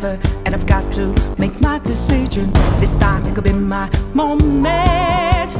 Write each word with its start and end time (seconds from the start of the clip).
forever, 0.00 0.20
and 0.44 0.54
I've 0.54 0.66
got 0.66 0.92
to 0.94 1.14
make 1.38 1.60
my 1.60 1.78
decision. 1.78 2.50
This 2.80 2.94
time 2.96 3.26
it 3.26 3.34
could 3.34 3.44
be 3.44 3.52
my 3.52 3.88
moment. 4.14 5.52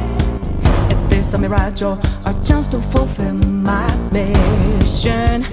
Is 0.91 1.09
this 1.09 1.33
a 1.33 1.37
mirage 1.37 1.83
or 1.83 1.99
a 2.25 2.33
chance 2.43 2.67
to 2.69 2.81
fulfill 2.81 3.33
my 3.33 3.87
mission? 4.11 5.45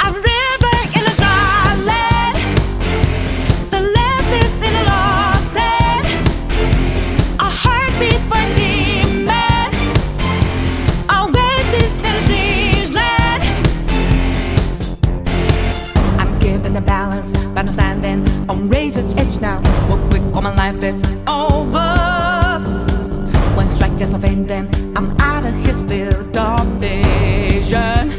I'm 0.00 0.14
river 0.14 0.76
in 0.96 1.02
the 1.08 1.14
violence. 1.18 2.42
The 3.70 3.80
last 3.96 4.30
is 4.42 4.54
in 4.66 4.72
the 4.78 4.84
last 4.92 5.54
day. 5.54 6.00
A 7.40 7.48
on 18.48 18.68
razor's 18.68 19.14
edge 19.16 19.40
now. 19.40 19.60
What 19.88 20.00
quick, 20.10 20.22
all 20.34 20.42
my 20.42 20.54
life 20.54 20.82
is 20.82 21.02
over. 21.26 21.94
One 23.56 23.74
strike 23.74 23.96
just 23.96 24.14
a 24.14 24.18
vain, 24.18 24.44
then 24.44 24.68
I'm 24.96 25.18
out 25.20 25.44
of 25.44 25.54
his 25.54 25.80
field 25.82 26.36
of 26.36 26.66
vision. 26.80 28.10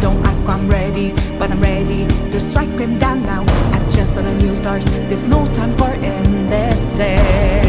Don't 0.00 0.24
ask 0.26 0.48
I'm 0.48 0.66
ready, 0.66 1.12
but 1.38 1.50
I'm 1.50 1.60
ready 1.60 2.06
to 2.30 2.40
strike 2.40 2.78
him 2.78 2.98
down 2.98 3.22
now. 3.22 3.42
I 3.72 3.78
just 3.90 4.14
saw 4.14 4.22
the 4.22 4.34
new 4.34 4.54
stars. 4.56 4.84
There's 4.84 5.24
no 5.24 5.46
time 5.54 5.76
for 5.76 5.92
indecision. 5.92 7.61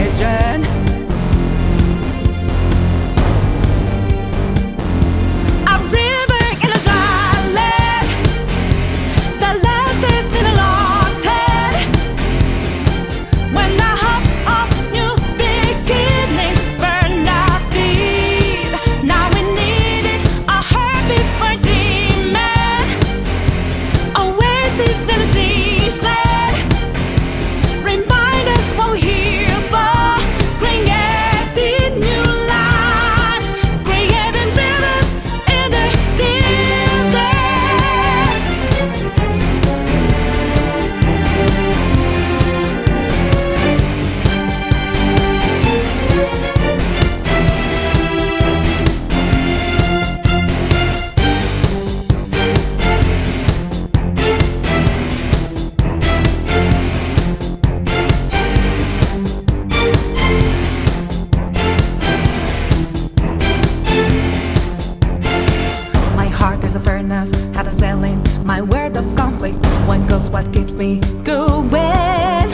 Is 66.74 66.78
a 66.78 66.84
furnace, 66.86 67.30
had 67.54 67.68
a 67.68 67.72
selling 67.76 68.18
my 68.44 68.60
word 68.60 68.98
of 68.98 69.06
conflict. 69.16 69.64
One 69.86 70.08
goes 70.08 70.28
what 70.32 70.52
keeps 70.52 70.72
me 70.72 71.02
going. 71.24 72.50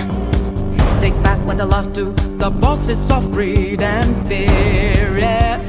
Take 1.00 1.16
back 1.24 1.40
what 1.46 1.62
I 1.62 1.64
lost 1.64 1.96
to 1.96 2.12
the 2.38 2.50
bosses 2.50 3.10
of 3.12 3.32
greed 3.32 3.82
and 3.82 4.28
fear. 4.28 5.18
yeah. 5.18 5.64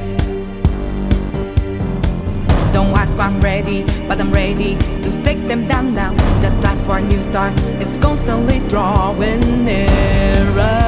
Don't 2.73 2.91
ask 2.93 3.17
why 3.17 3.27
I'm 3.27 3.39
ready, 3.39 3.85
but 4.09 4.19
I'm 4.19 4.33
ready 4.33 4.75
to 5.01 5.23
take 5.23 5.47
them 5.47 5.65
down 5.65 5.93
now. 5.93 6.11
The 6.41 6.49
time 6.59 6.83
for 6.83 6.97
a 6.97 7.01
new 7.01 7.23
start 7.23 7.57
is 7.79 7.97
constantly 7.99 8.59
drawing 8.67 9.63
nearer. 9.63 10.80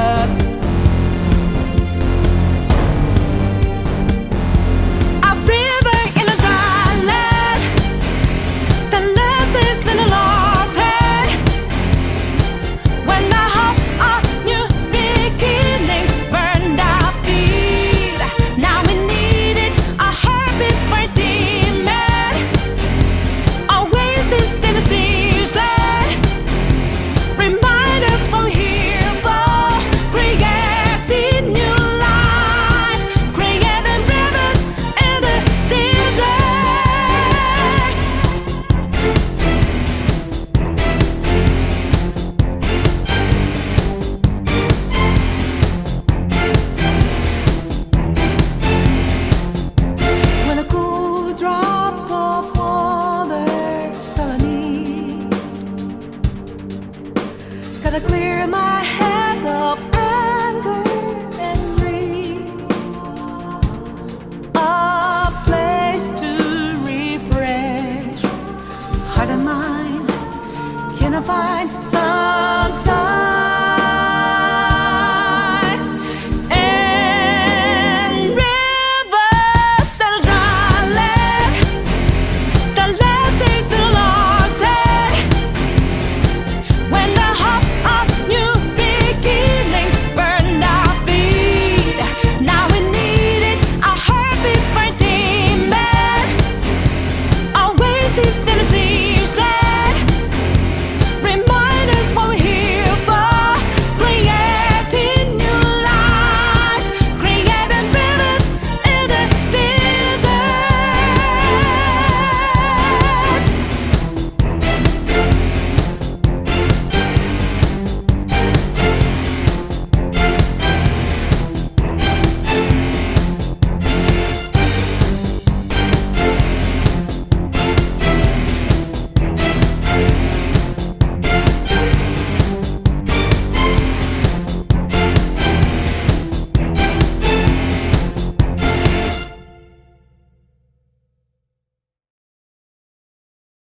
Clear 58.00 58.46
my 58.48 58.82
head 58.82 59.46
of 59.46 59.93